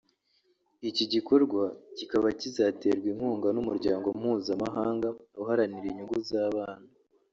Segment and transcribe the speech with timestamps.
[0.89, 1.63] Iki gikorwa
[1.95, 5.07] kibaba kizaterwa inkunga n’Umuryango mpuzamahanga
[5.41, 6.87] uharanira inyungu z’abana